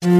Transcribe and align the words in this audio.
Hi, 0.00 0.10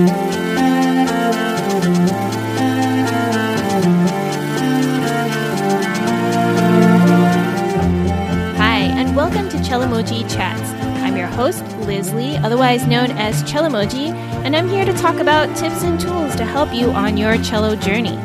and 8.97 9.15
welcome 9.15 9.49
to 9.51 9.57
Cellomoji 9.59 10.29
Chats. 10.35 10.73
I'm 11.05 11.17
your 11.17 11.29
host, 11.29 11.65
Liz 11.87 12.13
Lee, 12.13 12.39
otherwise 12.39 12.89
known 12.89 13.13
as 13.13 13.45
Cellomoji, 13.45 14.13
and 14.45 14.57
I'm 14.57 14.69
here 14.69 14.85
to 14.85 14.93
talk 14.95 15.21
about 15.21 15.57
tips 15.57 15.85
and 15.85 16.01
tools 16.01 16.35
to 16.35 16.45
help 16.45 16.75
you 16.75 16.91
on 16.91 17.17
your 17.17 17.41
cello 17.45 17.77
journey. 17.77 18.19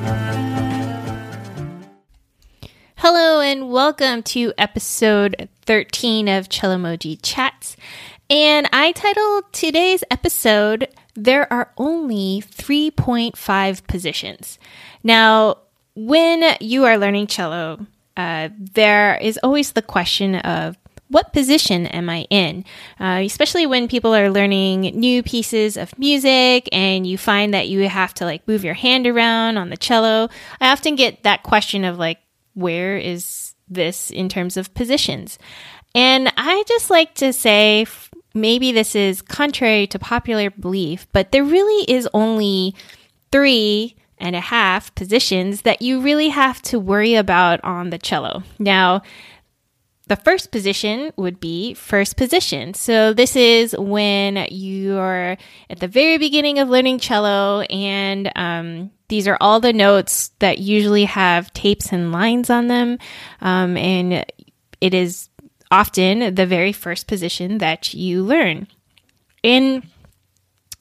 Hello, 2.95 3.41
and 3.41 3.69
welcome 3.69 4.23
to 4.23 4.53
episode 4.57 5.49
13 5.65 6.27
of 6.27 6.49
Cellomoji 6.49 7.19
Chats. 7.21 7.75
And 8.33 8.67
I 8.73 8.93
titled 8.93 9.53
today's 9.53 10.03
episode, 10.09 10.87
There 11.13 11.53
Are 11.53 11.71
Only 11.77 12.41
3.5 12.43 13.85
Positions. 13.85 14.57
Now, 15.03 15.59
when 15.93 16.57
you 16.59 16.83
are 16.85 16.97
learning 16.97 17.27
cello, 17.27 17.85
uh, 18.17 18.49
there 18.57 19.19
is 19.21 19.39
always 19.43 19.73
the 19.73 19.83
question 19.83 20.37
of 20.37 20.79
what 21.09 21.31
position 21.31 21.85
am 21.85 22.09
I 22.09 22.25
in? 22.31 22.65
Uh, 22.99 23.21
especially 23.23 23.67
when 23.67 23.87
people 23.87 24.15
are 24.15 24.31
learning 24.31 24.81
new 24.81 25.21
pieces 25.21 25.77
of 25.77 25.95
music 25.99 26.67
and 26.71 27.05
you 27.05 27.19
find 27.19 27.53
that 27.53 27.67
you 27.67 27.87
have 27.87 28.15
to 28.15 28.25
like 28.25 28.47
move 28.47 28.63
your 28.63 28.73
hand 28.73 29.05
around 29.05 29.57
on 29.57 29.69
the 29.69 29.77
cello. 29.77 30.27
I 30.59 30.71
often 30.71 30.95
get 30.95 31.21
that 31.21 31.43
question 31.43 31.85
of 31.85 31.99
like, 31.99 32.17
where 32.55 32.97
is 32.97 33.53
this 33.69 34.09
in 34.09 34.27
terms 34.27 34.57
of 34.57 34.73
positions? 34.73 35.37
And 35.95 36.33
I 36.35 36.63
just 36.67 36.89
like 36.89 37.13
to 37.15 37.31
say, 37.31 37.85
maybe 38.33 38.71
this 38.71 38.95
is 38.95 39.21
contrary 39.21 39.87
to 39.87 39.99
popular 39.99 40.49
belief, 40.49 41.07
but 41.11 41.31
there 41.31 41.43
really 41.43 41.91
is 41.91 42.07
only 42.13 42.75
three 43.31 43.95
and 44.17 44.35
a 44.35 44.41
half 44.41 44.93
positions 44.95 45.63
that 45.63 45.81
you 45.81 46.01
really 46.01 46.29
have 46.29 46.61
to 46.61 46.79
worry 46.79 47.15
about 47.15 47.63
on 47.63 47.89
the 47.89 47.97
cello. 47.97 48.43
Now, 48.59 49.01
the 50.07 50.15
first 50.17 50.51
position 50.51 51.11
would 51.15 51.39
be 51.39 51.73
first 51.73 52.17
position. 52.17 52.73
So 52.73 53.13
this 53.13 53.35
is 53.35 53.75
when 53.77 54.47
you're 54.51 55.37
at 55.69 55.79
the 55.79 55.87
very 55.87 56.17
beginning 56.17 56.59
of 56.59 56.69
learning 56.69 56.99
cello, 56.99 57.61
and 57.61 58.31
um, 58.35 58.91
these 59.07 59.27
are 59.27 59.37
all 59.39 59.59
the 59.59 59.73
notes 59.73 60.31
that 60.39 60.59
usually 60.59 61.05
have 61.05 61.53
tapes 61.53 61.91
and 61.93 62.11
lines 62.11 62.49
on 62.49 62.67
them, 62.67 62.97
um, 63.41 63.77
and 63.77 64.25
it 64.81 64.93
is 64.93 65.29
often 65.73 66.35
the 66.35 66.45
very 66.45 66.71
first 66.71 67.07
position 67.07 67.57
that 67.57 67.95
you 67.95 68.23
learn. 68.23 68.67
In 69.41 69.81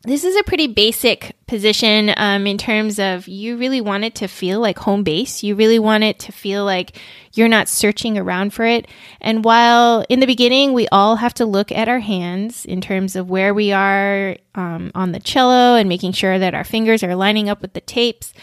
this 0.05 0.25
is 0.25 0.37
a 0.37 0.43
pretty 0.43 0.67
basic 0.67 1.37
position 1.47 2.13
um, 2.17 2.47
in 2.47 2.59
terms 2.59 2.99
of 2.99 3.29
you 3.29 3.57
really 3.57 3.81
want 3.81 4.05
it 4.05 4.17
to 4.17 4.27
feel 4.27 4.61
like 4.61 4.79
home 4.81 5.03
base. 5.03 5.45
You 5.45 5.55
really 5.55 5.79
want 5.79 6.03
it 6.03 6.19
to 6.21 6.33
feel 6.33 6.65
like 6.65 6.99
you're 7.35 7.49
not 7.49 7.69
searching 7.69 8.19
around 8.19 8.53
for 8.53 8.65
it. 8.65 8.87
And 9.21 9.45
while 9.45 10.05
in 10.09 10.21
the 10.21 10.27
beginning 10.27 10.73
we 10.73 10.89
all 10.89 11.17
have 11.17 11.35
to 11.35 11.47
look 11.47 11.73
at 11.73 11.89
our 11.89 12.01
hands 12.01 12.67
in 12.67 12.81
terms 12.81 13.17
of 13.17 13.31
where 13.31 13.55
we 13.55 13.73
are 13.73 14.37
um, 14.57 14.91
on 14.95 15.13
the 15.13 15.21
cello 15.21 15.77
and 15.77 15.89
making 15.89 16.13
sure 16.13 16.39
that 16.39 16.55
our 16.55 16.65
fingers 16.65 17.03
are 17.03 17.15
lining 17.15 17.49
up 17.49 17.63
with 17.63 17.73
the 17.73 17.81
tapes, 17.81 18.35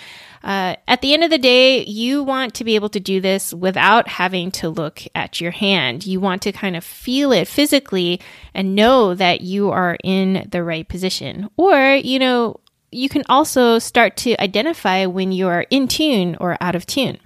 uh, 0.44 0.76
at 0.88 1.02
the 1.02 1.14
end 1.14 1.24
of 1.24 1.30
the 1.30 1.38
day, 1.38 1.84
you 1.86 2.24
want 2.24 2.54
to 2.56 2.64
be 2.64 2.76
able 2.76 2.90
to 2.90 3.00
do 3.00 3.20
this 3.20 3.54
without 3.54 4.08
having 4.08 4.52
to 4.52 4.70
look 4.70 5.02
at 5.14 5.42
your 5.42 5.52
hand. 5.52 6.06
You 6.06 6.20
want 6.20 6.42
to 6.44 6.52
kind 6.52 6.76
of 6.76 6.84
feel 6.84 7.32
it 7.32 7.48
physically 7.48 8.22
and 8.54 8.76
know 8.76 9.14
that 9.14 9.42
you 9.42 9.70
are 9.72 9.98
in 10.04 10.48
the 10.50 10.64
right 10.64 10.88
position. 10.88 11.50
Or, 11.58 11.96
you 11.96 12.20
know, 12.20 12.60
you 12.92 13.10
can 13.10 13.24
also 13.30 13.80
start 13.80 14.18
to 14.18 14.42
identify 14.42 15.06
when 15.06 15.32
you 15.32 15.48
are 15.48 15.66
in 15.70 15.88
tune 15.88 16.38
or 16.40 16.58
out 16.62 16.76
of 16.76 16.86
tune. 16.86 17.20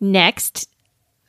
Next, 0.00 0.68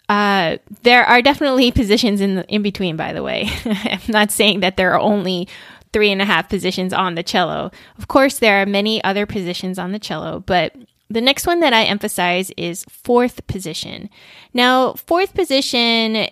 uh, 0.09 0.57
there 0.83 1.05
are 1.05 1.21
definitely 1.21 1.71
positions 1.71 2.21
in 2.21 2.35
the, 2.35 2.47
in 2.47 2.61
between. 2.61 2.97
By 2.97 3.13
the 3.13 3.23
way, 3.23 3.49
I'm 3.65 3.99
not 4.09 4.31
saying 4.31 4.59
that 4.59 4.77
there 4.77 4.93
are 4.93 4.99
only 4.99 5.47
three 5.95 6.11
and 6.11 6.21
a 6.21 6.25
half 6.25 6.49
positions 6.49 6.91
on 6.91 7.15
the 7.15 7.23
cello. 7.23 7.71
Of 7.97 8.09
course, 8.09 8.39
there 8.39 8.61
are 8.61 8.65
many 8.65 9.01
other 9.05 9.25
positions 9.25 9.79
on 9.79 9.93
the 9.93 9.97
cello, 9.97 10.41
but 10.41 10.75
the 11.09 11.21
next 11.21 11.47
one 11.47 11.61
that 11.61 11.71
I 11.71 11.85
emphasize 11.85 12.51
is 12.57 12.83
fourth 12.89 13.47
position. 13.47 14.09
Now, 14.53 14.95
fourth 14.95 15.33
position 15.33 16.27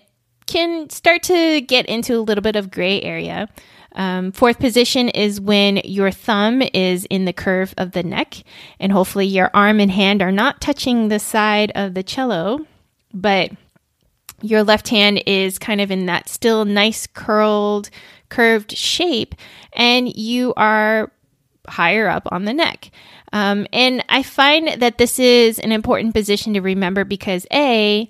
can 0.48 0.90
start 0.90 1.24
to 1.24 1.62
get 1.62 1.86
into 1.86 2.18
a 2.18 2.20
little 2.20 2.42
bit 2.42 2.58
of 2.58 2.72
gray 2.72 3.02
area. 3.02 3.48
Um, 3.94 4.34
fourth 4.34 4.60
position 4.60 5.08
is 5.08 5.40
when 5.40 5.78
your 5.86 6.12
thumb 6.12 6.62
is 6.74 7.06
in 7.06 7.24
the 7.24 7.32
curve 7.32 7.74
of 7.78 7.94
the 7.94 8.04
neck, 8.04 8.44
and 8.82 8.92
hopefully 8.92 9.28
your 9.28 9.50
arm 9.54 9.80
and 9.80 9.92
hand 9.92 10.22
are 10.22 10.34
not 10.34 10.60
touching 10.60 11.08
the 11.08 11.20
side 11.20 11.72
of 11.74 11.94
the 11.94 12.04
cello, 12.04 12.68
but 13.14 13.50
your 14.42 14.62
left 14.62 14.90
hand 14.90 15.24
is 15.26 15.58
kind 15.58 15.80
of 15.80 15.90
in 15.90 16.08
that 16.08 16.28
still 16.28 16.66
nice 16.66 17.08
curled 17.08 17.90
curved 18.34 18.76
shape 18.76 19.36
and 19.74 20.14
you 20.16 20.54
are 20.58 21.12
higher 21.68 22.08
up 22.10 22.28
on 22.32 22.46
the 22.46 22.54
neck. 22.54 22.90
Um, 23.32 23.68
and 23.72 24.04
I 24.10 24.24
find 24.24 24.82
that 24.82 24.98
this 24.98 25.20
is 25.20 25.60
an 25.60 25.72
important 25.72 26.14
position 26.14 26.54
to 26.54 26.62
remember 26.62 27.04
because 27.04 27.46
A, 27.54 28.10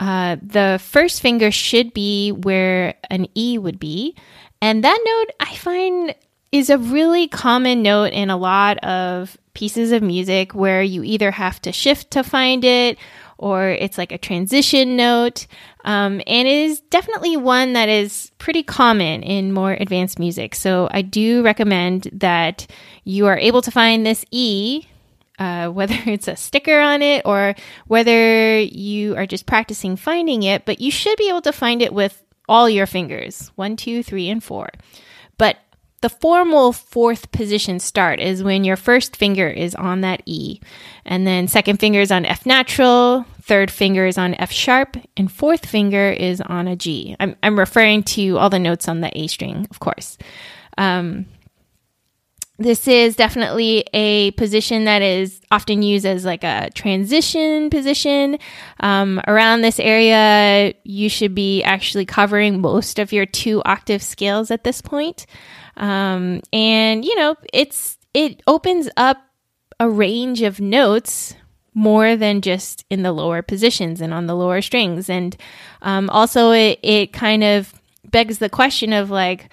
uh, 0.00 0.36
the 0.42 0.80
first 0.82 1.20
finger 1.20 1.50
should 1.50 1.92
be 1.92 2.30
where 2.30 2.94
an 3.10 3.26
E 3.34 3.58
would 3.58 3.78
be. 3.78 4.16
And 4.62 4.82
that 4.82 4.98
note 5.04 5.36
I 5.40 5.54
find 5.56 6.14
is 6.50 6.70
a 6.70 6.78
really 6.78 7.26
common 7.26 7.82
note 7.82 8.12
in 8.12 8.30
a 8.30 8.36
lot 8.36 8.78
of 8.78 9.36
pieces 9.54 9.92
of 9.92 10.02
music 10.02 10.54
where 10.54 10.82
you 10.82 11.02
either 11.02 11.30
have 11.30 11.60
to 11.62 11.72
shift 11.72 12.12
to 12.12 12.22
find 12.22 12.64
it 12.64 12.98
or 13.44 13.68
it's 13.68 13.98
like 13.98 14.10
a 14.10 14.16
transition 14.16 14.96
note. 14.96 15.46
Um, 15.84 16.22
and 16.26 16.48
it 16.48 16.70
is 16.70 16.80
definitely 16.80 17.36
one 17.36 17.74
that 17.74 17.90
is 17.90 18.32
pretty 18.38 18.62
common 18.62 19.22
in 19.22 19.52
more 19.52 19.72
advanced 19.72 20.18
music. 20.18 20.54
So 20.54 20.88
I 20.90 21.02
do 21.02 21.42
recommend 21.42 22.08
that 22.14 22.66
you 23.04 23.26
are 23.26 23.36
able 23.36 23.60
to 23.60 23.70
find 23.70 24.06
this 24.06 24.24
E. 24.30 24.86
Uh, 25.38 25.68
whether 25.68 25.96
it's 26.06 26.26
a 26.26 26.36
sticker 26.36 26.80
on 26.80 27.02
it 27.02 27.20
or 27.26 27.54
whether 27.86 28.60
you 28.60 29.14
are 29.16 29.26
just 29.26 29.44
practicing 29.44 29.96
finding 29.96 30.42
it, 30.44 30.64
but 30.64 30.80
you 30.80 30.90
should 30.90 31.18
be 31.18 31.28
able 31.28 31.42
to 31.42 31.52
find 31.52 31.82
it 31.82 31.92
with 31.92 32.24
all 32.48 32.70
your 32.70 32.86
fingers 32.86 33.50
one, 33.56 33.76
two, 33.76 34.02
three, 34.02 34.30
and 34.30 34.42
four. 34.42 34.70
But 35.36 35.58
the 36.04 36.10
formal 36.10 36.74
fourth 36.74 37.32
position 37.32 37.80
start 37.80 38.20
is 38.20 38.42
when 38.42 38.62
your 38.62 38.76
first 38.76 39.16
finger 39.16 39.48
is 39.48 39.74
on 39.74 40.02
that 40.02 40.20
E, 40.26 40.60
and 41.06 41.26
then 41.26 41.48
second 41.48 41.80
finger 41.80 41.98
is 41.98 42.12
on 42.12 42.26
F 42.26 42.44
natural, 42.44 43.24
third 43.40 43.70
finger 43.70 44.04
is 44.04 44.18
on 44.18 44.34
F 44.34 44.52
sharp, 44.52 44.98
and 45.16 45.32
fourth 45.32 45.64
finger 45.64 46.10
is 46.10 46.42
on 46.42 46.68
a 46.68 46.76
G. 46.76 47.16
I'm, 47.18 47.34
I'm 47.42 47.58
referring 47.58 48.02
to 48.02 48.36
all 48.36 48.50
the 48.50 48.58
notes 48.58 48.86
on 48.86 49.00
the 49.00 49.18
A 49.18 49.28
string, 49.28 49.66
of 49.70 49.80
course. 49.80 50.18
Um, 50.76 51.24
this 52.58 52.86
is 52.86 53.16
definitely 53.16 53.86
a 53.94 54.32
position 54.32 54.84
that 54.84 55.00
is 55.00 55.40
often 55.50 55.82
used 55.82 56.04
as 56.04 56.26
like 56.26 56.44
a 56.44 56.68
transition 56.74 57.70
position. 57.70 58.38
Um, 58.80 59.22
around 59.26 59.62
this 59.62 59.80
area, 59.80 60.74
you 60.84 61.08
should 61.08 61.34
be 61.34 61.62
actually 61.62 62.04
covering 62.04 62.60
most 62.60 62.98
of 62.98 63.10
your 63.10 63.24
two 63.24 63.62
octave 63.64 64.02
scales 64.02 64.50
at 64.50 64.64
this 64.64 64.82
point. 64.82 65.24
Um, 65.76 66.40
and 66.52 67.04
you 67.04 67.14
know, 67.16 67.36
it's 67.52 67.98
it 68.12 68.42
opens 68.46 68.88
up 68.96 69.18
a 69.80 69.88
range 69.88 70.42
of 70.42 70.60
notes 70.60 71.34
more 71.74 72.16
than 72.16 72.40
just 72.40 72.84
in 72.88 73.02
the 73.02 73.12
lower 73.12 73.42
positions 73.42 74.00
and 74.00 74.14
on 74.14 74.26
the 74.26 74.36
lower 74.36 74.62
strings. 74.62 75.10
And 75.10 75.36
um, 75.82 76.08
also, 76.10 76.52
it, 76.52 76.78
it 76.82 77.12
kind 77.12 77.42
of 77.42 77.74
begs 78.08 78.38
the 78.38 78.48
question 78.48 78.92
of 78.92 79.10
like, 79.10 79.52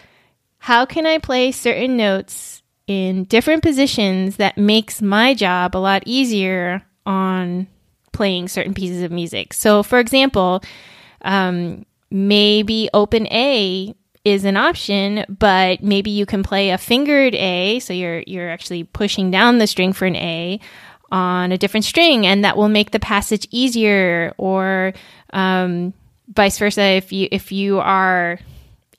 how 0.60 0.86
can 0.86 1.08
I 1.08 1.18
play 1.18 1.52
certain 1.52 1.98
notes 1.98 2.62
in 2.86 3.24
different 3.24 3.64
positions 3.64 4.36
that 4.36 4.57
makes 4.57 5.01
my 5.01 5.34
job 5.34 5.75
a 5.75 5.80
lot 5.80 6.04
easier 6.06 6.84
on 7.06 7.68
playing 8.12 8.48
certain 8.48 8.75
pieces 8.75 9.01
of 9.01 9.12
music? 9.12 9.54
So, 9.54 9.81
for 9.81 9.98
example, 9.98 10.62
um, 11.24 11.86
maybe 12.12 12.90
open 12.94 13.25
A 13.28 13.95
is 14.23 14.45
an 14.45 14.57
option, 14.57 15.25
but 15.27 15.81
maybe 15.81 16.12
you 16.12 16.25
can 16.25 16.44
play 16.44 16.69
a 16.69 16.77
fingered 16.77 17.35
A, 17.35 17.79
so 17.79 17.94
you're 17.94 18.23
you're 18.27 18.50
actually 18.50 18.83
pushing 18.83 19.31
down 19.31 19.57
the 19.57 19.68
string 19.68 19.94
for 19.94 20.06
an 20.06 20.15
A 20.15 20.59
on 21.12 21.51
a 21.51 21.57
different 21.57 21.85
string, 21.85 22.25
and 22.25 22.44
that 22.45 22.57
will 22.57 22.69
make 22.69 22.91
the 22.91 23.00
passage 23.00 23.47
easier. 23.51 24.33
Or 24.38 24.94
um, 25.33 25.94
vice 26.27 26.57
versa, 26.57 26.83
if 26.83 27.12
you 27.12 27.27
if 27.31 27.51
you 27.51 27.79
are 27.79 28.39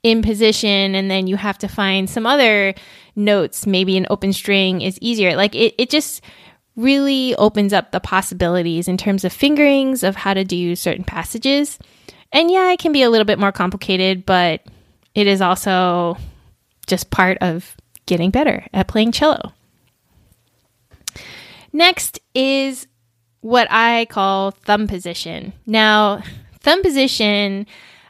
in 0.02 0.22
position 0.22 0.94
and 0.96 1.10
then 1.10 1.26
you 1.28 1.36
have 1.36 1.58
to 1.58 1.68
find 1.68 2.10
some 2.10 2.26
other 2.26 2.74
notes, 3.14 3.66
maybe 3.66 3.96
an 3.96 4.06
open 4.10 4.32
string 4.32 4.80
is 4.80 4.98
easier. 5.00 5.36
Like 5.36 5.54
it, 5.54 5.74
it 5.78 5.90
just 5.90 6.22
really 6.74 7.34
opens 7.36 7.72
up 7.72 7.92
the 7.92 8.00
possibilities 8.00 8.88
in 8.88 8.96
terms 8.96 9.24
of 9.24 9.32
fingerings 9.32 10.02
of 10.02 10.16
how 10.16 10.34
to 10.34 10.44
do 10.44 10.74
certain 10.74 11.04
passages. 11.04 11.78
And 12.32 12.50
yeah, 12.50 12.72
it 12.72 12.78
can 12.78 12.92
be 12.92 13.02
a 13.02 13.10
little 13.10 13.26
bit 13.26 13.38
more 13.38 13.52
complicated, 13.52 14.24
but 14.24 14.62
it 15.14 15.26
is 15.26 15.40
also 15.40 16.16
just 16.86 17.10
part 17.10 17.38
of 17.40 17.76
getting 18.06 18.30
better 18.30 18.66
at 18.72 18.88
playing 18.88 19.12
cello. 19.12 19.52
Next 21.72 22.20
is 22.34 22.86
what 23.40 23.66
I 23.70 24.06
call 24.06 24.50
thumb 24.50 24.86
position. 24.86 25.52
Now, 25.66 26.22
thumb 26.60 26.82
position, 26.82 27.66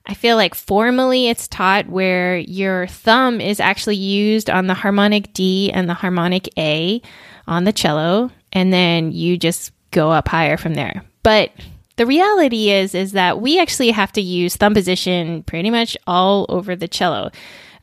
I 0.06 0.14
feel 0.14 0.36
like 0.36 0.54
formally 0.54 1.28
it's 1.28 1.48
taught 1.48 1.88
where 1.88 2.38
your 2.38 2.86
thumb 2.88 3.40
is 3.40 3.60
actually 3.60 3.96
used 3.96 4.50
on 4.50 4.66
the 4.66 4.74
harmonic 4.74 5.32
D 5.32 5.70
and 5.72 5.88
the 5.88 5.94
harmonic 5.94 6.48
A 6.58 7.00
on 7.46 7.64
the 7.64 7.72
cello, 7.72 8.30
and 8.52 8.72
then 8.72 9.12
you 9.12 9.38
just 9.38 9.72
go 9.90 10.10
up 10.10 10.28
higher 10.28 10.56
from 10.56 10.74
there. 10.74 11.04
But 11.22 11.52
the 11.96 12.06
reality 12.06 12.70
is 12.70 12.94
is 12.94 13.12
that 13.12 13.40
we 13.40 13.60
actually 13.60 13.90
have 13.90 14.12
to 14.12 14.22
use 14.22 14.56
thumb 14.56 14.74
position 14.74 15.42
pretty 15.42 15.70
much 15.70 15.96
all 16.06 16.46
over 16.48 16.74
the 16.76 16.88
cello. 16.88 17.30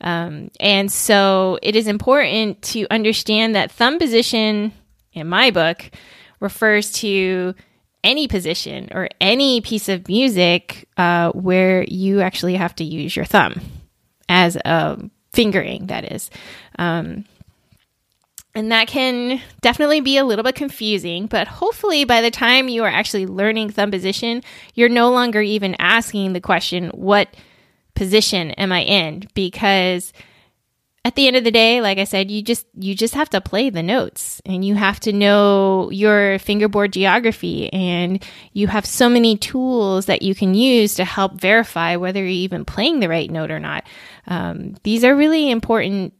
Um, 0.00 0.50
and 0.58 0.90
so 0.90 1.58
it 1.62 1.76
is 1.76 1.86
important 1.86 2.62
to 2.62 2.86
understand 2.90 3.54
that 3.54 3.70
thumb 3.70 3.98
position 3.98 4.72
in 5.12 5.28
my 5.28 5.50
book 5.50 5.90
refers 6.40 6.90
to 6.92 7.54
any 8.02 8.26
position 8.26 8.88
or 8.92 9.08
any 9.20 9.60
piece 9.60 9.88
of 9.88 10.08
music 10.08 10.88
uh, 10.96 11.30
where 11.32 11.84
you 11.84 12.20
actually 12.22 12.56
have 12.56 12.74
to 12.76 12.84
use 12.84 13.14
your 13.14 13.26
thumb 13.26 13.60
as 14.28 14.56
a 14.56 14.98
fingering, 15.32 15.86
that 15.86 16.10
is. 16.10 16.30
Um, 16.78 17.24
and 18.54 18.72
that 18.72 18.88
can 18.88 19.40
definitely 19.60 20.00
be 20.00 20.16
a 20.16 20.24
little 20.24 20.42
bit 20.42 20.56
confusing, 20.56 21.26
but 21.26 21.46
hopefully 21.46 22.04
by 22.04 22.20
the 22.20 22.30
time 22.30 22.68
you 22.68 22.82
are 22.84 22.88
actually 22.88 23.26
learning 23.26 23.70
thumb 23.70 23.90
position, 23.90 24.42
you're 24.74 24.88
no 24.88 25.10
longer 25.10 25.40
even 25.40 25.76
asking 25.78 26.32
the 26.32 26.40
question, 26.40 26.88
what 26.88 27.28
position 27.94 28.50
am 28.52 28.72
I 28.72 28.82
in? 28.82 29.28
Because 29.34 30.12
at 31.04 31.14
the 31.14 31.26
end 31.26 31.36
of 31.36 31.44
the 31.44 31.50
day, 31.50 31.80
like 31.80 31.98
I 31.98 32.04
said, 32.04 32.30
you 32.30 32.42
just 32.42 32.66
you 32.78 32.94
just 32.94 33.14
have 33.14 33.30
to 33.30 33.40
play 33.40 33.70
the 33.70 33.82
notes 33.82 34.42
and 34.44 34.64
you 34.64 34.74
have 34.74 35.00
to 35.00 35.12
know 35.12 35.90
your 35.90 36.38
fingerboard 36.40 36.92
geography 36.92 37.72
and 37.72 38.22
you 38.52 38.66
have 38.66 38.84
so 38.84 39.08
many 39.08 39.36
tools 39.36 40.06
that 40.06 40.22
you 40.22 40.34
can 40.34 40.54
use 40.54 40.94
to 40.94 41.04
help 41.04 41.40
verify 41.40 41.96
whether 41.96 42.20
you're 42.20 42.28
even 42.28 42.66
playing 42.66 43.00
the 43.00 43.08
right 43.08 43.30
note 43.30 43.50
or 43.50 43.60
not. 43.60 43.84
Um, 44.26 44.74
these 44.82 45.02
are 45.02 45.16
really 45.16 45.50
important 45.50 46.12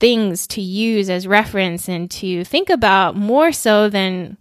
things 0.00 0.46
to 0.48 0.60
use 0.60 1.08
as 1.08 1.26
reference 1.26 1.88
and 1.88 2.10
to 2.10 2.42
think 2.44 2.70
about 2.70 3.14
more 3.14 3.52
so 3.52 3.88
than 3.88 4.36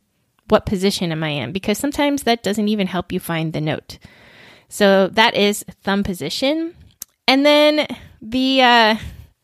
what 0.48 0.66
position 0.66 1.12
am 1.12 1.24
I 1.24 1.30
in 1.30 1.52
because 1.52 1.78
sometimes 1.78 2.24
that 2.24 2.42
doesn't 2.42 2.68
even 2.68 2.88
help 2.88 3.12
you 3.12 3.20
find 3.20 3.54
the 3.54 3.62
note. 3.62 4.00
So 4.70 5.08
that 5.10 5.36
is 5.36 5.64
thumb 5.84 6.04
position. 6.04 6.76
And 7.28 7.46
then 7.46 7.86
the 8.22 8.62
uh, 8.62 8.96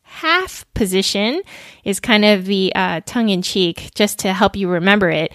half 0.03 0.65
position 0.73 1.41
is 1.83 1.99
kind 1.99 2.25
of 2.25 2.45
the 2.45 2.71
uh, 2.75 3.01
tongue 3.05 3.29
in 3.29 3.41
cheek, 3.41 3.91
just 3.93 4.19
to 4.19 4.33
help 4.33 4.55
you 4.55 4.69
remember 4.69 5.09
it. 5.09 5.33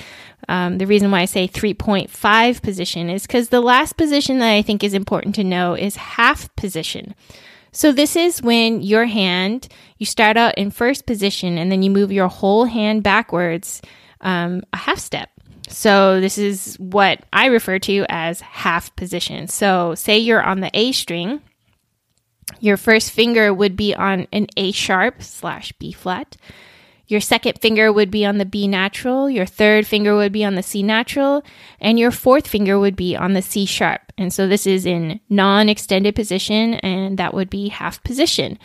Um, 0.48 0.78
the 0.78 0.86
reason 0.86 1.10
why 1.10 1.20
I 1.20 1.26
say 1.26 1.46
3.5 1.46 2.62
position 2.62 3.10
is 3.10 3.22
because 3.22 3.50
the 3.50 3.60
last 3.60 3.96
position 3.96 4.38
that 4.38 4.50
I 4.50 4.62
think 4.62 4.82
is 4.82 4.94
important 4.94 5.34
to 5.36 5.44
know 5.44 5.74
is 5.74 5.96
half 5.96 6.54
position. 6.56 7.14
So 7.72 7.92
this 7.92 8.16
is 8.16 8.42
when 8.42 8.82
your 8.82 9.06
hand, 9.06 9.68
you 9.98 10.06
start 10.06 10.36
out 10.36 10.56
in 10.58 10.70
first 10.70 11.06
position 11.06 11.58
and 11.58 11.70
then 11.70 11.82
you 11.82 11.90
move 11.90 12.12
your 12.12 12.28
whole 12.28 12.64
hand 12.64 13.02
backwards 13.02 13.80
um, 14.20 14.62
a 14.72 14.76
half 14.76 14.98
step. 14.98 15.30
So 15.68 16.20
this 16.20 16.36
is 16.36 16.76
what 16.80 17.24
I 17.32 17.46
refer 17.46 17.78
to 17.80 18.04
as 18.08 18.40
half 18.40 18.94
position. 18.96 19.46
So 19.46 19.94
say 19.94 20.18
you're 20.18 20.42
on 20.42 20.60
the 20.60 20.70
A 20.74 20.92
string 20.92 21.40
your 22.58 22.76
first 22.76 23.12
finger 23.12 23.52
would 23.54 23.76
be 23.76 23.94
on 23.94 24.26
an 24.32 24.48
A 24.56 24.72
sharp 24.72 25.22
slash 25.22 25.72
B 25.72 25.92
flat. 25.92 26.36
Your 27.10 27.20
second 27.20 27.60
finger 27.60 27.92
would 27.92 28.08
be 28.08 28.24
on 28.24 28.38
the 28.38 28.44
B 28.44 28.68
natural. 28.68 29.28
Your 29.28 29.44
third 29.44 29.84
finger 29.84 30.14
would 30.14 30.30
be 30.30 30.44
on 30.44 30.54
the 30.54 30.62
C 30.62 30.80
natural. 30.80 31.42
And 31.80 31.98
your 31.98 32.12
fourth 32.12 32.46
finger 32.46 32.78
would 32.78 32.94
be 32.94 33.16
on 33.16 33.32
the 33.32 33.42
C 33.42 33.66
sharp. 33.66 34.12
And 34.16 34.32
so 34.32 34.46
this 34.46 34.64
is 34.64 34.86
in 34.86 35.18
non 35.28 35.68
extended 35.68 36.14
position, 36.14 36.74
and 36.74 37.18
that 37.18 37.34
would 37.34 37.50
be 37.50 37.68
half 37.68 38.00
position. 38.04 38.60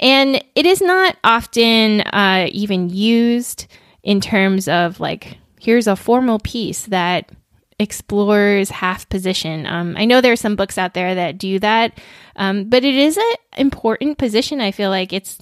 And 0.00 0.42
it 0.54 0.64
is 0.64 0.80
not 0.80 1.18
often 1.24 2.00
uh, 2.00 2.48
even 2.50 2.88
used 2.88 3.66
in 4.02 4.22
terms 4.22 4.66
of 4.66 4.98
like, 4.98 5.36
here's 5.60 5.86
a 5.86 5.94
formal 5.94 6.38
piece 6.38 6.86
that 6.86 7.30
explores 7.78 8.70
half 8.70 9.06
position. 9.10 9.66
Um, 9.66 9.94
I 9.98 10.06
know 10.06 10.22
there 10.22 10.32
are 10.32 10.36
some 10.36 10.56
books 10.56 10.78
out 10.78 10.94
there 10.94 11.14
that 11.14 11.36
do 11.36 11.58
that, 11.58 11.98
um, 12.36 12.64
but 12.70 12.82
it 12.82 12.94
is 12.94 13.18
an 13.18 13.34
important 13.58 14.16
position. 14.16 14.62
I 14.62 14.70
feel 14.70 14.88
like 14.88 15.12
it's 15.12 15.38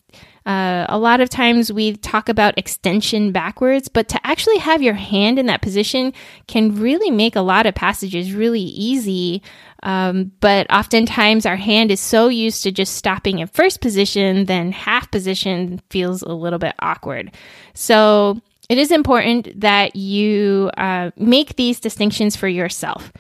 uh, 0.48 0.86
a 0.88 0.98
lot 0.98 1.20
of 1.20 1.28
times 1.28 1.70
we 1.70 1.94
talk 1.96 2.30
about 2.30 2.56
extension 2.56 3.32
backwards, 3.32 3.86
but 3.88 4.08
to 4.08 4.26
actually 4.26 4.56
have 4.56 4.80
your 4.80 4.94
hand 4.94 5.38
in 5.38 5.44
that 5.44 5.60
position 5.60 6.14
can 6.46 6.80
really 6.80 7.10
make 7.10 7.36
a 7.36 7.42
lot 7.42 7.66
of 7.66 7.74
passages 7.74 8.32
really 8.32 8.62
easy. 8.62 9.42
Um, 9.82 10.32
but 10.40 10.66
oftentimes 10.72 11.44
our 11.44 11.56
hand 11.56 11.90
is 11.90 12.00
so 12.00 12.28
used 12.28 12.62
to 12.62 12.72
just 12.72 12.96
stopping 12.96 13.40
in 13.40 13.48
first 13.48 13.82
position, 13.82 14.46
then 14.46 14.72
half 14.72 15.10
position 15.10 15.82
feels 15.90 16.22
a 16.22 16.32
little 16.32 16.58
bit 16.58 16.74
awkward. 16.78 17.36
So 17.74 18.40
it 18.70 18.78
is 18.78 18.90
important 18.90 19.60
that 19.60 19.96
you 19.96 20.70
uh, 20.78 21.10
make 21.18 21.56
these 21.56 21.78
distinctions 21.78 22.36
for 22.36 22.48
yourself. 22.48 23.12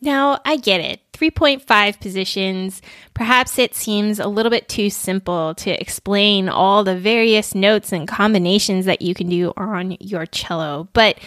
Now, 0.00 0.40
I 0.44 0.56
get 0.56 0.80
it. 0.80 1.00
3.5 1.12 2.00
positions, 2.00 2.80
perhaps 3.12 3.58
it 3.58 3.74
seems 3.74 4.20
a 4.20 4.28
little 4.28 4.50
bit 4.50 4.68
too 4.68 4.88
simple 4.88 5.54
to 5.56 5.70
explain 5.80 6.48
all 6.48 6.84
the 6.84 6.96
various 6.96 7.56
notes 7.56 7.92
and 7.92 8.06
combinations 8.06 8.84
that 8.84 9.02
you 9.02 9.14
can 9.14 9.28
do 9.28 9.52
on 9.56 9.96
your 9.98 10.26
cello. 10.26 10.88
But, 10.92 11.18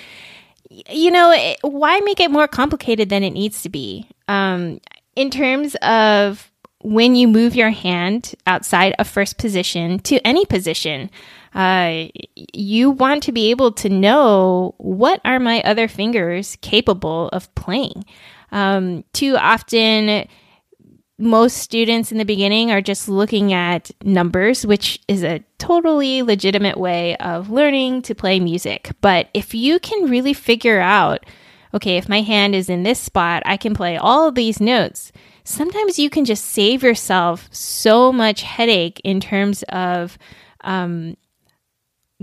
you 0.70 1.12
know, 1.12 1.56
why 1.62 2.00
make 2.00 2.22
it 2.22 2.32
more 2.32 2.48
complicated 2.48 3.10
than 3.10 3.24
it 3.24 3.32
needs 3.32 3.64
to 3.64 3.70
be? 3.70 4.08
Um, 4.30 4.80
in 5.18 5.30
terms 5.30 5.76
of 5.82 6.50
when 6.84 7.16
you 7.16 7.28
move 7.28 7.56
your 7.56 7.70
hand 7.70 8.34
outside 8.48 8.96
a 8.98 9.04
first 9.04 9.38
position 9.38 10.00
to 10.00 10.26
any 10.26 10.46
position, 10.46 11.10
uh, 11.54 12.06
you 12.54 12.92
want 12.92 13.24
to 13.24 13.32
be 13.32 13.52
able 13.52 13.72
to 13.74 13.90
know 13.90 14.74
what 14.78 15.20
are 15.26 15.40
my 15.40 15.62
other 15.64 15.88
fingers 15.88 16.58
capable 16.62 17.28
of 17.30 17.54
playing. 17.56 18.06
Um, 18.52 19.04
too 19.14 19.38
often, 19.38 20.28
most 21.18 21.58
students 21.58 22.12
in 22.12 22.18
the 22.18 22.26
beginning 22.26 22.72
are 22.72 22.82
just 22.82 23.08
looking 23.08 23.54
at 23.54 23.92
numbers, 24.04 24.66
which 24.66 25.00
is 25.08 25.24
a 25.24 25.44
totally 25.60 26.24
legitimate 26.24 26.78
way 26.78 27.16
of 27.18 27.50
learning 27.50 28.02
to 28.04 28.16
play 28.16 28.40
music. 28.40 28.92
But 29.02 29.30
if 29.34 29.54
you 29.54 29.80
can 29.80 30.10
really 30.10 30.34
figure 30.34 30.80
out, 30.80 31.26
okay, 31.74 31.98
if 31.98 32.10
my 32.10 32.22
hand 32.22 32.56
is 32.56 32.70
in 32.70 32.84
this 32.84 33.00
spot, 33.00 33.44
I 33.46 33.56
can 33.58 33.76
play 33.76 33.98
all 33.98 34.28
of 34.28 34.36
these 34.36 34.60
notes. 34.60 35.12
Sometimes 35.44 36.00
you 36.00 36.10
can 36.10 36.26
just 36.26 36.46
save 36.46 36.84
yourself 36.84 37.48
so 37.52 38.12
much 38.12 38.42
headache 38.42 39.00
in 39.04 39.20
terms 39.20 39.64
of 39.70 40.18
um, 40.62 41.16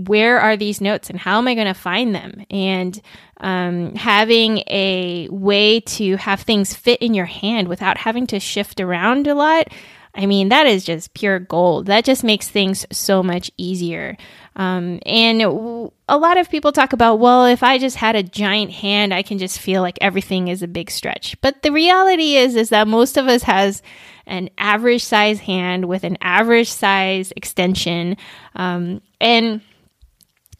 where 0.07 0.39
are 0.39 0.55
these 0.55 0.81
notes 0.81 1.09
and 1.09 1.19
how 1.19 1.37
am 1.37 1.47
I 1.47 1.55
going 1.55 1.67
to 1.67 1.73
find 1.73 2.15
them? 2.15 2.45
And 2.49 2.99
um, 3.37 3.95
having 3.95 4.59
a 4.67 5.27
way 5.29 5.81
to 5.81 6.15
have 6.17 6.41
things 6.41 6.73
fit 6.73 7.01
in 7.01 7.13
your 7.13 7.25
hand 7.25 7.67
without 7.67 7.97
having 7.97 8.27
to 8.27 8.39
shift 8.39 8.79
around 8.79 9.27
a 9.27 9.35
lot. 9.35 9.67
I 10.15 10.25
mean, 10.25 10.49
that 10.49 10.65
is 10.65 10.83
just 10.83 11.13
pure 11.13 11.39
gold. 11.39 11.85
That 11.85 12.03
just 12.03 12.23
makes 12.23 12.47
things 12.47 12.85
so 12.91 13.21
much 13.21 13.51
easier. 13.57 14.17
Um, 14.55 14.99
and 15.05 15.41
a 15.41 16.17
lot 16.17 16.37
of 16.37 16.49
people 16.49 16.71
talk 16.71 16.93
about, 16.93 17.19
well, 17.19 17.45
if 17.45 17.63
I 17.63 17.77
just 17.77 17.95
had 17.95 18.15
a 18.15 18.23
giant 18.23 18.71
hand, 18.71 19.13
I 19.13 19.21
can 19.21 19.37
just 19.37 19.59
feel 19.59 19.81
like 19.81 19.97
everything 20.01 20.47
is 20.47 20.61
a 20.61 20.67
big 20.67 20.89
stretch. 20.91 21.39
But 21.41 21.61
the 21.61 21.71
reality 21.71 22.35
is, 22.35 22.55
is 22.55 22.69
that 22.69 22.87
most 22.87 23.17
of 23.17 23.27
us 23.27 23.43
has 23.43 23.81
an 24.25 24.49
average 24.57 25.03
size 25.03 25.39
hand 25.39 25.85
with 25.85 26.03
an 26.03 26.17
average 26.21 26.69
size 26.69 27.31
extension. 27.35 28.17
Um, 28.55 29.01
and 29.21 29.61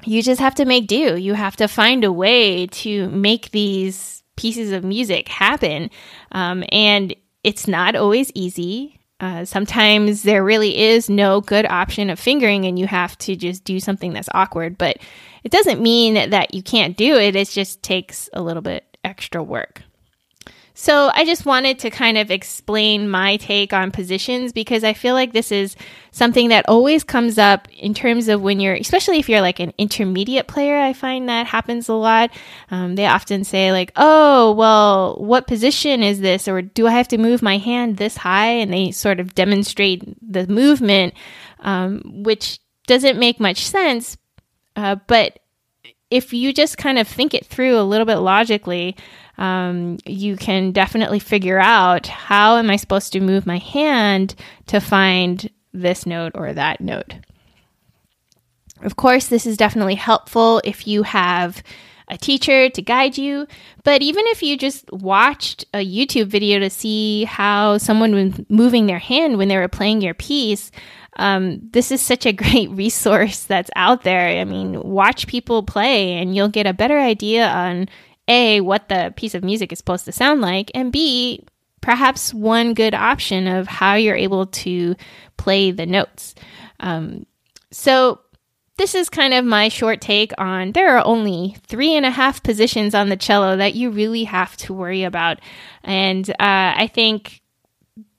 you 0.06 0.24
just 0.24 0.39
have 0.39 0.56
to 0.56 0.65
make 0.65 0.88
do. 0.88 1.18
You 1.18 1.34
have 1.34 1.56
to 1.58 1.68
find 1.68 2.03
a 2.03 2.12
way 2.12 2.68
to 2.68 3.10
make 3.10 3.51
these 3.51 4.24
pieces 4.36 4.72
of 4.72 4.84
music 4.84 5.27
happen. 5.27 5.89
Um, 6.32 6.63
and 6.72 7.13
it's 7.44 7.68
not 7.68 7.96
always 7.96 8.32
easy. 8.34 9.00
Uh, 9.20 9.44
sometimes 9.44 10.24
there 10.24 10.44
really 10.44 10.77
is 10.77 11.10
no 11.10 11.41
good 11.41 11.65
option 11.65 12.10
of 12.10 12.18
fingering, 12.18 12.65
and 12.65 12.79
you 12.79 12.88
have 12.88 13.18
to 13.18 13.36
just 13.36 13.65
do 13.65 13.79
something 13.79 14.13
that's 14.13 14.29
awkward. 14.34 14.77
But 14.77 14.98
it 15.44 15.51
doesn't 15.51 15.82
mean 15.82 16.29
that 16.29 16.53
you 16.53 16.63
can't 16.63 16.96
do 16.96 17.15
it, 17.15 17.36
it 17.36 17.50
just 17.50 17.84
takes 17.84 18.29
a 18.34 18.41
little 18.41 18.62
bit 18.62 18.98
extra 19.03 19.44
work. 19.44 19.84
So 20.81 21.12
I 21.13 21.25
just 21.25 21.45
wanted 21.45 21.79
to 21.79 21.89
kind 21.89 22.17
of 22.17 22.31
explain 22.31 23.09
my 23.09 23.36
take 23.36 23.74
on 23.74 23.91
positions 23.91 24.53
because 24.53 24.86
I 24.86 24.93
feel 24.93 25.13
like 25.13 25.33
this 25.33 25.51
is 25.51 25.75
something 26.12 26.48
that 26.50 26.69
always 26.69 27.03
comes 27.03 27.38
up 27.38 27.67
in 27.74 27.93
terms 27.93 28.29
of 28.29 28.41
when 28.41 28.62
you're, 28.62 28.75
especially 28.75 29.19
if 29.19 29.27
you're 29.27 29.41
like 29.41 29.59
an 29.59 29.74
intermediate 29.77 30.48
player. 30.48 30.79
I 30.79 30.93
find 30.93 31.27
that 31.27 31.48
happens 31.48 31.89
a 31.89 31.95
lot. 31.95 32.31
Um, 32.71 32.95
they 32.95 33.05
often 33.07 33.43
say 33.43 33.74
like, 33.74 33.91
"Oh, 33.98 34.53
well, 34.53 35.17
what 35.17 35.48
position 35.48 36.01
is 36.01 36.21
this?" 36.21 36.48
or 36.48 36.62
"Do 36.62 36.88
I 36.88 36.91
have 36.91 37.09
to 37.09 37.17
move 37.17 37.41
my 37.41 37.57
hand 37.57 37.98
this 37.98 38.15
high?" 38.15 38.51
And 38.51 38.71
they 38.71 38.91
sort 38.91 39.19
of 39.19 39.36
demonstrate 39.36 40.01
the 40.21 40.48
movement, 40.48 41.13
um, 41.59 42.24
which 42.24 42.57
doesn't 42.88 43.19
make 43.19 43.41
much 43.41 43.65
sense. 43.65 44.15
Uh, 44.77 44.95
but 45.07 45.39
if 46.12 46.34
you 46.34 46.54
just 46.54 46.78
kind 46.78 46.98
of 46.98 47.08
think 47.08 47.34
it 47.34 47.46
through 47.46 47.78
a 47.78 47.84
little 47.84 48.06
bit 48.06 48.18
logically, 48.18 48.96
um, 49.38 49.98
you 50.06 50.36
can 50.36 50.72
definitely 50.72 51.20
figure 51.20 51.60
out 51.60 52.08
how 52.08 52.58
am 52.58 52.70
I 52.70 52.75
supposed 52.75 53.13
to 53.13 53.20
move 53.20 53.46
my 53.46 53.58
hand 53.58 54.36
to 54.68 54.80
find 54.80 55.50
this 55.74 56.06
note 56.06 56.32
or 56.36 56.54
that 56.54 56.82
note. 56.82 57.13
Of 58.82 58.96
course, 58.96 59.28
this 59.28 59.46
is 59.46 59.58
definitely 59.58 59.96
helpful 59.96 60.62
if 60.63 60.88
you 60.88 61.04
have 61.04 61.62
a 62.10 62.18
teacher 62.18 62.70
to 62.70 62.82
guide 62.82 63.18
you. 63.18 63.48
But 63.84 64.01
even 64.01 64.24
if 64.28 64.42
you 64.44 64.58
just 64.58 64.92
watched 64.92 65.66
a 65.74 65.86
YouTube 65.86 66.28
video 66.28 66.60
to 66.60 66.70
see 66.70 67.25
how 67.25 67.78
someone 67.78 68.13
was 68.13 68.46
moving 68.50 68.88
their 68.88 69.00
hand 69.00 69.38
when 69.38 69.48
they 69.48 69.58
were 69.58 69.68
playing 69.68 70.01
your 70.01 70.13
piece, 70.13 70.72
um, 71.18 71.60
this 71.72 71.92
is 71.92 72.01
such 72.01 72.25
a 72.25 72.34
great 72.44 72.70
resource 72.72 73.44
that's 73.44 73.70
out 73.75 74.04
there. 74.04 74.39
I 74.39 74.44
mean, 74.46 74.82
watch 74.82 75.28
people 75.28 75.63
play 75.63 76.13
and 76.13 76.36
you'll 76.36 76.50
get 76.50 76.68
a 76.68 76.74
better 76.74 77.00
idea 77.00 77.48
on 77.48 77.88
A, 78.28 78.62
what 78.62 78.89
the 78.89 79.13
piece 79.16 79.36
of 79.36 79.44
music 79.44 79.72
is 79.72 79.78
supposed 79.78 80.06
to 80.06 80.12
sound 80.12 80.42
like, 80.42 80.72
and 80.74 80.92
B, 80.92 81.46
perhaps 81.82 82.34
one 82.34 82.74
good 82.74 82.94
option 82.94 83.48
of 83.48 83.68
how 83.68 83.96
you're 83.96 84.16
able 84.16 84.48
to 84.48 84.96
play 85.38 85.72
the 85.72 85.86
notes. 85.86 86.36
Um, 86.80 87.25
so, 87.72 88.20
this 88.79 88.95
is 88.95 89.09
kind 89.09 89.33
of 89.33 89.43
my 89.43 89.67
short 89.67 90.00
take 90.00 90.31
on 90.38 90.71
there 90.71 90.95
are 90.95 91.05
only 91.05 91.57
three 91.67 91.98
and 91.98 92.05
a 92.05 92.09
half 92.09 92.41
positions 92.41 92.95
on 92.95 93.09
the 93.09 93.17
cello 93.17 93.57
that 93.57 93.75
you 93.75 93.89
really 93.89 94.24
have 94.24 94.55
to 94.55 94.74
worry 94.74 95.03
about. 95.03 95.39
And 95.83 96.29
uh, 96.29 96.36
I 96.39 96.89
think 96.91 97.41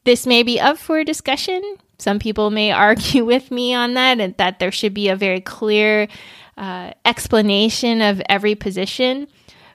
this 0.05 0.27
may 0.27 0.43
be 0.43 0.61
up 0.61 0.77
for 0.77 1.03
discussion. 1.03 1.63
Some 1.99 2.19
people 2.19 2.51
may 2.51 2.73
argue 2.89 3.25
with 3.25 3.51
me 3.51 3.73
on 3.73 3.95
that 3.95 4.21
and 4.21 4.37
that 4.37 4.59
there 4.59 4.71
should 4.71 4.93
be 4.93 5.09
a 5.09 5.17
very 5.17 5.41
clear 5.41 6.09
uh, 6.59 6.93
explanation 7.07 8.03
of 8.03 8.21
every 8.29 8.55
position. 8.55 9.29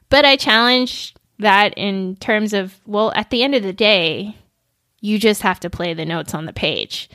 But 0.09 0.23
I 0.23 0.35
challenge 0.35 1.15
that 1.39 1.73
in 1.75 2.15
terms 2.17 2.53
of, 2.53 2.79
well, 2.85 3.11
at 3.15 3.31
the 3.31 3.41
end 3.41 3.55
of 3.55 3.63
the 3.63 3.73
day, 3.73 4.37
you 5.01 5.17
just 5.17 5.41
have 5.41 5.59
to 5.61 5.69
play 5.71 5.95
the 5.95 6.05
notes 6.05 6.35
on 6.35 6.45
the 6.45 6.53
page 6.53 7.09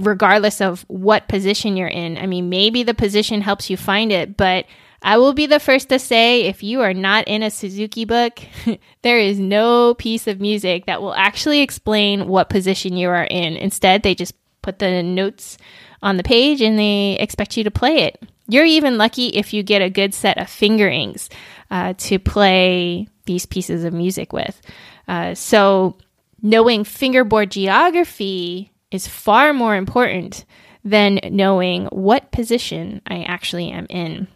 regardless 0.00 0.60
of 0.60 0.84
what 0.88 1.28
position 1.28 1.76
you're 1.76 1.88
in. 1.88 2.16
I 2.18 2.26
mean, 2.26 2.48
maybe 2.48 2.82
the 2.82 2.94
position 2.94 3.40
helps 3.40 3.70
you 3.70 3.76
find 3.76 4.12
it, 4.12 4.36
but 4.36 4.66
I 5.02 5.18
will 5.18 5.34
be 5.34 5.46
the 5.46 5.60
first 5.60 5.90
to 5.90 5.98
say 5.98 6.42
if 6.42 6.62
you 6.62 6.80
are 6.80 6.94
not 6.94 7.28
in 7.28 7.42
a 7.42 7.50
Suzuki 7.50 8.06
book, 8.06 8.40
there 9.02 9.18
is 9.18 9.38
no 9.38 9.94
piece 9.94 10.26
of 10.26 10.40
music 10.40 10.86
that 10.86 11.02
will 11.02 11.14
actually 11.14 11.60
explain 11.60 12.26
what 12.26 12.48
position 12.48 12.96
you 12.96 13.08
are 13.10 13.24
in. 13.24 13.56
Instead, 13.56 14.02
they 14.02 14.14
just 14.14 14.34
put 14.62 14.78
the 14.78 15.02
notes 15.02 15.58
on 16.02 16.16
the 16.16 16.22
page 16.22 16.62
and 16.62 16.78
they 16.78 17.18
expect 17.18 17.56
you 17.56 17.64
to 17.64 17.70
play 17.70 18.04
it. 18.04 18.22
You're 18.48 18.64
even 18.64 18.98
lucky 18.98 19.28
if 19.28 19.52
you 19.52 19.62
get 19.62 19.82
a 19.82 19.90
good 19.90 20.14
set 20.14 20.38
of 20.38 20.48
fingerings 20.48 21.28
uh, 21.70 21.94
to 21.98 22.18
play 22.18 23.08
these 23.26 23.46
pieces 23.46 23.84
of 23.84 23.92
music 23.92 24.32
with. 24.32 24.60
Uh, 25.06 25.34
so, 25.34 25.96
knowing 26.42 26.84
fingerboard 26.84 27.50
geography 27.50 28.70
is 28.94 29.08
far 29.08 29.52
more 29.52 29.76
important 29.76 30.44
than 30.84 31.18
knowing 31.30 31.86
what 31.86 32.30
position 32.30 33.02
I 33.06 33.22
actually 33.22 33.70
am 33.70 33.86
in. 33.90 34.28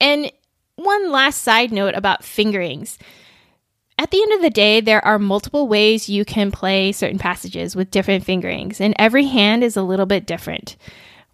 And 0.00 0.30
one 0.76 1.10
last 1.10 1.42
side 1.42 1.72
note 1.72 1.94
about 1.94 2.24
fingerings. 2.24 2.98
At 3.98 4.12
the 4.12 4.22
end 4.22 4.32
of 4.34 4.42
the 4.42 4.50
day, 4.50 4.80
there 4.80 5.04
are 5.04 5.18
multiple 5.18 5.66
ways 5.66 6.08
you 6.08 6.24
can 6.24 6.52
play 6.52 6.92
certain 6.92 7.18
passages 7.18 7.74
with 7.74 7.90
different 7.90 8.24
fingerings, 8.24 8.80
and 8.80 8.94
every 8.96 9.24
hand 9.24 9.64
is 9.64 9.76
a 9.76 9.82
little 9.82 10.06
bit 10.06 10.24
different. 10.24 10.76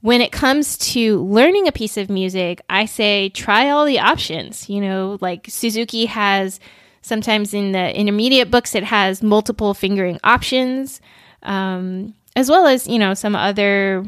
When 0.00 0.22
it 0.22 0.32
comes 0.32 0.78
to 0.92 1.22
learning 1.22 1.68
a 1.68 1.72
piece 1.72 1.98
of 1.98 2.08
music, 2.08 2.62
I 2.70 2.86
say 2.86 3.28
try 3.28 3.68
all 3.68 3.84
the 3.84 3.98
options. 3.98 4.70
You 4.70 4.80
know, 4.80 5.18
like 5.20 5.46
Suzuki 5.48 6.06
has 6.06 6.58
sometimes 7.02 7.52
in 7.52 7.72
the 7.72 7.94
intermediate 7.94 8.50
books, 8.50 8.74
it 8.74 8.84
has 8.84 9.22
multiple 9.22 9.74
fingering 9.74 10.18
options 10.24 11.02
um, 11.44 12.14
as 12.36 12.50
well 12.50 12.66
as 12.66 12.86
you 12.86 12.98
know 12.98 13.14
some 13.14 13.36
other 13.36 14.04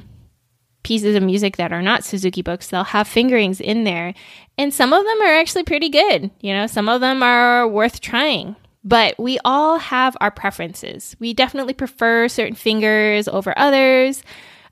pieces 0.82 1.16
of 1.16 1.22
music 1.22 1.56
that 1.56 1.72
are 1.72 1.82
not 1.82 2.04
Suzuki 2.04 2.42
books. 2.42 2.68
They'll 2.68 2.84
have 2.84 3.08
fingerings 3.08 3.60
in 3.60 3.84
there, 3.84 4.14
and 4.58 4.72
some 4.72 4.92
of 4.92 5.04
them 5.04 5.22
are 5.22 5.34
actually 5.34 5.64
pretty 5.64 5.88
good. 5.88 6.30
You 6.40 6.52
know, 6.54 6.66
some 6.66 6.88
of 6.88 7.00
them 7.00 7.22
are 7.22 7.66
worth 7.66 8.00
trying. 8.00 8.56
But 8.84 9.18
we 9.18 9.40
all 9.44 9.78
have 9.78 10.16
our 10.20 10.30
preferences. 10.30 11.16
We 11.18 11.34
definitely 11.34 11.74
prefer 11.74 12.28
certain 12.28 12.54
fingers 12.54 13.26
over 13.26 13.52
others. 13.58 14.22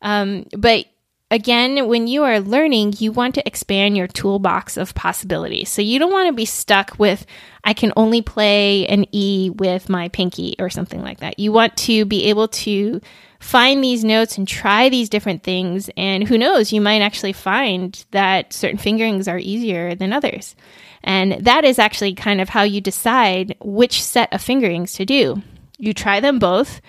Um, 0.02 0.46
but 0.56 0.86
again, 1.30 1.88
when 1.88 2.06
you 2.06 2.22
are 2.24 2.40
learning, 2.40 2.94
you 2.98 3.12
want 3.12 3.34
to 3.34 3.46
expand 3.46 3.96
your 3.96 4.06
toolbox 4.06 4.76
of 4.76 4.94
possibilities. 4.94 5.68
So 5.68 5.82
you 5.82 5.98
don't 5.98 6.12
want 6.12 6.28
to 6.28 6.32
be 6.32 6.44
stuck 6.44 6.98
with, 6.98 7.26
I 7.64 7.72
can 7.72 7.92
only 7.96 8.22
play 8.22 8.86
an 8.86 9.06
E 9.12 9.50
with 9.50 9.88
my 9.88 10.08
pinky 10.08 10.56
or 10.58 10.70
something 10.70 11.02
like 11.02 11.20
that. 11.20 11.38
You 11.38 11.52
want 11.52 11.76
to 11.78 12.04
be 12.04 12.26
able 12.26 12.48
to 12.48 13.00
find 13.40 13.84
these 13.84 14.04
notes 14.04 14.38
and 14.38 14.48
try 14.48 14.88
these 14.88 15.08
different 15.08 15.42
things. 15.42 15.90
And 15.96 16.26
who 16.26 16.38
knows, 16.38 16.72
you 16.72 16.80
might 16.80 17.02
actually 17.02 17.34
find 17.34 18.04
that 18.10 18.52
certain 18.52 18.78
fingerings 18.78 19.28
are 19.28 19.38
easier 19.38 19.94
than 19.94 20.12
others. 20.12 20.56
And 21.02 21.32
that 21.44 21.64
is 21.64 21.78
actually 21.78 22.14
kind 22.14 22.40
of 22.40 22.48
how 22.48 22.62
you 22.62 22.80
decide 22.80 23.56
which 23.60 24.02
set 24.02 24.32
of 24.32 24.40
fingerings 24.40 24.94
to 24.94 25.04
do. 25.04 25.42
You 25.78 25.92
try 25.92 26.20
them 26.20 26.38
both 26.38 26.80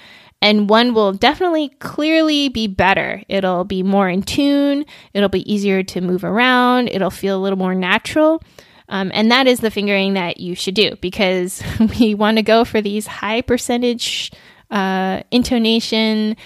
and 0.46 0.70
one 0.70 0.94
will 0.94 1.12
definitely 1.12 1.70
clearly 1.80 2.50
be 2.50 2.68
better. 2.68 3.24
It'll 3.28 3.64
be 3.64 3.82
more 3.82 4.08
in 4.08 4.22
tune, 4.22 4.86
it'll 5.12 5.28
be 5.28 5.52
easier 5.52 5.82
to 5.82 6.02
move 6.02 6.24
around, 6.24 6.88
it'll 6.90 7.10
feel 7.10 7.36
a 7.36 7.42
little 7.42 7.58
more 7.58 7.74
natural. 7.74 8.44
Um, 8.88 9.10
and 9.16 9.32
that 9.32 9.48
is 9.48 9.60
the 9.60 9.72
fingering 9.72 10.14
that 10.14 10.40
you 10.40 10.54
should 10.54 10.76
do 10.76 10.98
because 11.02 11.64
we 12.00 12.14
want 12.14 12.38
to 12.38 12.44
go 12.44 12.64
for 12.64 12.80
these 12.80 13.08
high 13.08 13.42
percentage 13.42 14.32
uh, 14.70 15.24
intonation 15.32 16.38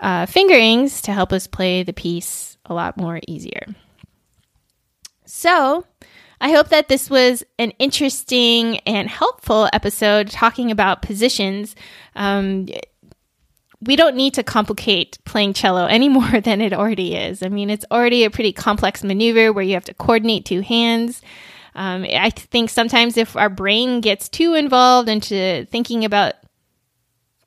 uh, 0.00 0.26
fingerings 0.26 1.02
to 1.02 1.12
help 1.12 1.32
us 1.32 1.46
play 1.46 1.84
the 1.84 1.92
piece 1.92 2.58
a 2.64 2.74
lot 2.74 2.96
more 2.96 3.20
easier. 3.28 3.66
So, 5.26 5.86
I 6.40 6.50
hope 6.50 6.70
that 6.70 6.88
this 6.88 7.08
was 7.08 7.44
an 7.60 7.70
interesting 7.78 8.78
and 8.80 9.08
helpful 9.08 9.68
episode 9.72 10.28
talking 10.30 10.72
about 10.72 11.02
positions. 11.02 11.76
Um, 12.16 12.66
we 13.86 13.96
don't 13.96 14.16
need 14.16 14.34
to 14.34 14.42
complicate 14.42 15.18
playing 15.24 15.52
cello 15.52 15.86
any 15.90 16.08
more 16.08 16.40
than 16.40 16.60
it 16.60 16.72
already 16.72 17.16
is. 17.16 17.42
I 17.42 17.48
mean, 17.48 17.70
it's 17.70 17.84
already 17.90 18.24
a 18.24 18.30
pretty 18.30 18.52
complex 18.52 19.02
maneuver 19.04 19.52
where 19.52 19.64
you 19.64 19.74
have 19.74 19.84
to 19.84 19.94
coordinate 19.94 20.44
two 20.44 20.60
hands. 20.60 21.22
Um, 21.74 22.04
I 22.04 22.30
think 22.30 22.70
sometimes 22.70 23.16
if 23.16 23.36
our 23.36 23.50
brain 23.50 24.00
gets 24.00 24.28
too 24.28 24.54
involved 24.54 25.08
into 25.08 25.66
thinking 25.70 26.04
about 26.04 26.34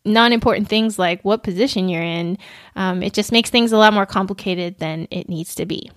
non 0.04 0.34
important 0.34 0.68
things 0.68 1.00
like 1.00 1.24
what 1.24 1.44
position 1.44 1.88
you're 1.90 2.02
in, 2.02 2.38
um, 2.76 3.04
it 3.04 3.14
just 3.14 3.32
makes 3.32 3.50
things 3.50 3.72
a 3.72 3.78
lot 3.78 3.94
more 3.94 4.06
complicated 4.06 4.80
than 4.80 5.08
it 5.12 5.30
needs 5.30 5.56
to 5.56 5.66
be. 5.66 5.92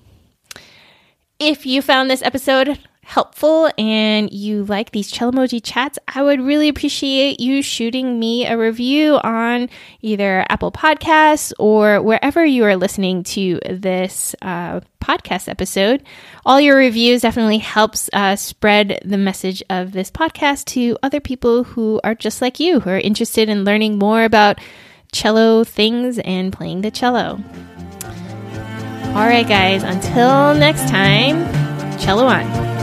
If 1.38 1.64
you 1.66 1.82
found 1.82 2.10
this 2.10 2.22
episode 2.22 2.78
helpful 3.10 3.68
and 3.76 4.32
you 4.32 4.62
like 4.64 4.92
these 4.92 5.10
Cellomoji 5.10 5.60
chats, 5.62 5.98
I 6.06 6.22
would 6.22 6.40
really 6.40 6.68
appreciate 6.68 7.40
you 7.40 7.60
shooting 7.60 8.20
me 8.20 8.46
a 8.46 8.56
review 8.56 9.16
on 9.16 9.68
either 10.00 10.46
Apple 10.48 10.70
Podcasts 10.70 11.52
or 11.58 12.00
wherever 12.00 12.44
you 12.44 12.64
are 12.64 12.76
listening 12.76 13.24
to 13.24 13.58
this 13.68 14.36
uh, 14.42 14.80
podcast 15.00 15.48
episode. 15.48 16.04
All 16.46 16.60
your 16.60 16.76
reviews 16.76 17.22
definitely 17.22 17.58
helps 17.58 18.08
uh, 18.12 18.36
spread 18.36 19.02
the 19.04 19.18
message 19.18 19.60
of 19.68 19.90
this 19.90 20.12
podcast 20.12 20.66
to 20.66 20.96
other 21.02 21.18
people 21.18 21.64
who 21.64 22.00
are 22.04 22.14
just 22.14 22.40
like 22.40 22.60
you, 22.60 22.78
who 22.78 22.90
are 22.90 22.98
interested 22.98 23.48
in 23.48 23.64
learning 23.64 23.98
more 23.98 24.22
about 24.22 24.60
cello 25.10 25.64
things 25.64 26.20
and 26.20 26.52
playing 26.52 26.82
the 26.82 26.92
cello. 26.92 27.40
All 29.06 29.26
right, 29.26 29.48
guys, 29.48 29.82
until 29.82 30.54
next 30.54 30.88
time, 30.88 31.44
cello 31.98 32.26
on. 32.26 32.79